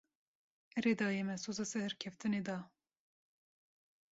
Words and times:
Erê 0.79 0.93
dayê, 0.99 1.21
me 1.27 1.35
soza 1.43 1.65
serkeftinê 1.73 2.41
da. 2.47 2.57